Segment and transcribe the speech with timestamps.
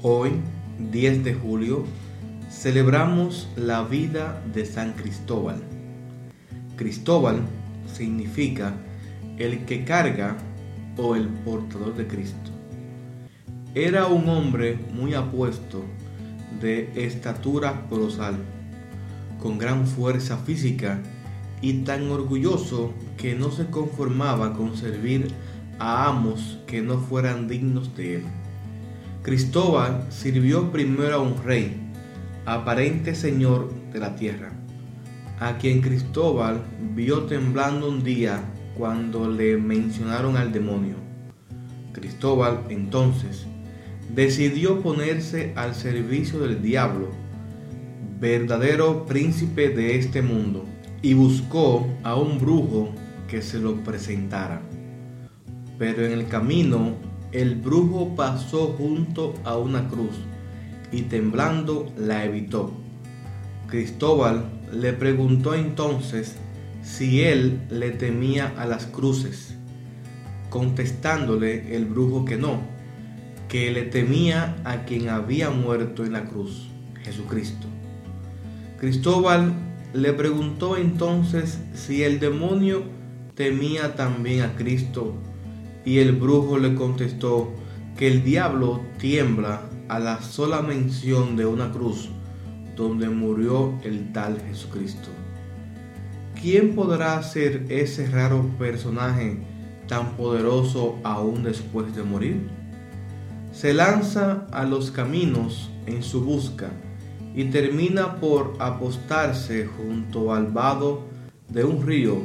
[0.00, 0.30] Hoy,
[0.92, 1.84] 10 de julio,
[2.48, 5.60] celebramos la vida de San Cristóbal.
[6.76, 7.40] Cristóbal
[7.92, 8.74] significa
[9.38, 10.36] el que carga
[10.96, 12.52] o el portador de Cristo.
[13.74, 15.82] Era un hombre muy apuesto,
[16.60, 18.36] de estatura colosal,
[19.40, 21.00] con gran fuerza física
[21.60, 25.32] y tan orgulloso que no se conformaba con servir
[25.80, 28.22] a amos que no fueran dignos de él.
[29.28, 31.76] Cristóbal sirvió primero a un rey,
[32.46, 34.52] aparente señor de la tierra,
[35.38, 36.62] a quien Cristóbal
[36.94, 38.40] vio temblando un día
[38.74, 40.94] cuando le mencionaron al demonio.
[41.92, 43.44] Cristóbal entonces
[44.14, 47.10] decidió ponerse al servicio del diablo,
[48.18, 50.64] verdadero príncipe de este mundo,
[51.02, 52.94] y buscó a un brujo
[53.28, 54.62] que se lo presentara.
[55.78, 56.94] Pero en el camino
[57.32, 60.16] el brujo pasó junto a una cruz
[60.92, 62.72] y temblando la evitó.
[63.66, 66.36] Cristóbal le preguntó entonces
[66.82, 69.54] si él le temía a las cruces,
[70.48, 72.60] contestándole el brujo que no,
[73.48, 76.68] que le temía a quien había muerto en la cruz,
[77.02, 77.66] Jesucristo.
[78.80, 79.52] Cristóbal
[79.92, 82.84] le preguntó entonces si el demonio
[83.34, 85.14] temía también a Cristo
[85.88, 87.50] y el brujo le contestó
[87.96, 92.10] que el diablo tiembla a la sola mención de una cruz
[92.76, 95.08] donde murió el tal Jesucristo.
[96.38, 99.38] ¿Quién podrá ser ese raro personaje
[99.86, 102.50] tan poderoso aún después de morir?
[103.50, 106.68] Se lanza a los caminos en su busca
[107.34, 111.04] y termina por apostarse junto al vado
[111.48, 112.18] de un río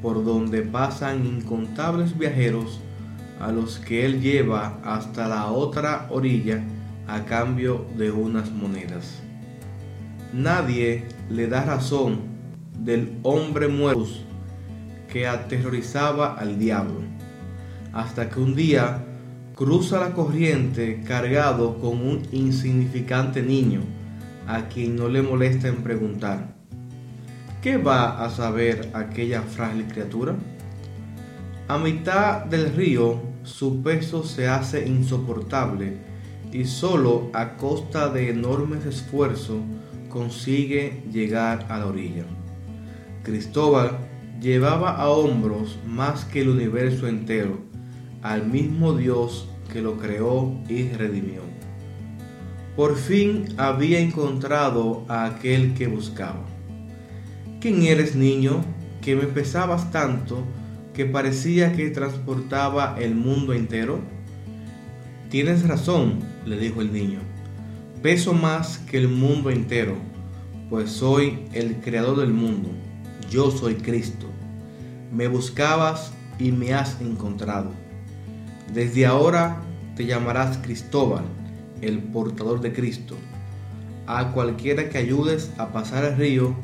[0.00, 2.80] por donde pasan incontables viajeros
[3.40, 6.62] a los que él lleva hasta la otra orilla
[7.06, 9.20] a cambio de unas monedas.
[10.32, 12.20] Nadie le da razón
[12.78, 14.06] del hombre muerto
[15.12, 17.00] que aterrorizaba al diablo,
[17.92, 19.04] hasta que un día
[19.54, 23.82] cruza la corriente cargado con un insignificante niño
[24.46, 26.54] a quien no le molesta en preguntar,
[27.60, 30.34] ¿qué va a saber aquella frágil criatura?
[31.72, 35.96] A mitad del río su peso se hace insoportable
[36.52, 39.62] y solo a costa de enormes esfuerzos
[40.10, 42.26] consigue llegar a la orilla.
[43.22, 43.96] Cristóbal
[44.38, 47.56] llevaba a hombros más que el universo entero,
[48.20, 51.40] al mismo Dios que lo creó y redimió.
[52.76, 56.44] Por fin había encontrado a aquel que buscaba.
[57.62, 58.62] ¿Quién eres, niño,
[59.00, 60.44] que me pesabas tanto
[60.94, 64.00] que parecía que transportaba el mundo entero?
[65.30, 67.20] Tienes razón, le dijo el niño.
[68.02, 69.96] Peso más que el mundo entero,
[70.68, 72.68] pues soy el creador del mundo.
[73.30, 74.26] Yo soy Cristo.
[75.12, 77.70] Me buscabas y me has encontrado.
[78.74, 79.62] Desde ahora
[79.96, 81.24] te llamarás Cristóbal,
[81.80, 83.16] el portador de Cristo.
[84.06, 86.54] A cualquiera que ayudes a pasar el río,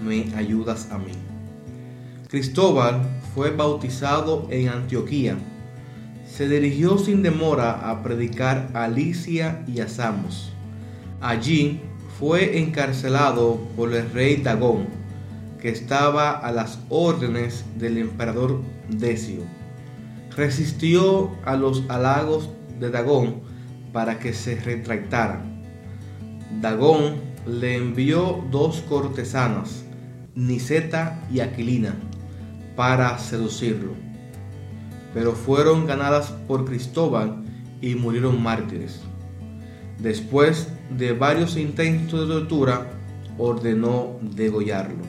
[0.00, 1.12] me ayudas a mí.
[2.28, 3.02] Cristóbal
[3.34, 5.36] fue bautizado en Antioquía.
[6.26, 10.52] Se dirigió sin demora a predicar a Licia y a Samos.
[11.20, 11.80] Allí
[12.18, 14.86] fue encarcelado por el rey Dagón,
[15.60, 19.42] que estaba a las órdenes del emperador Decio.
[20.36, 22.50] Resistió a los halagos
[22.80, 23.40] de Dagón
[23.92, 25.42] para que se retractara.
[26.60, 27.16] Dagón
[27.46, 29.84] le envió dos cortesanas,
[30.34, 31.94] Niceta y Aquilina
[32.76, 33.92] para seducirlo,
[35.14, 37.44] pero fueron ganadas por Cristóbal
[37.80, 39.00] y murieron mártires.
[39.98, 42.90] Después de varios intentos de tortura,
[43.38, 45.02] ordenó degollarlo.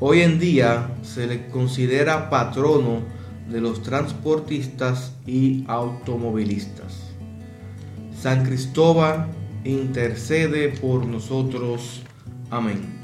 [0.00, 3.02] Hoy en día se le considera patrono
[3.48, 7.10] de los transportistas y automovilistas.
[8.18, 9.28] San Cristóbal
[9.64, 12.02] intercede por nosotros.
[12.50, 12.99] Amén.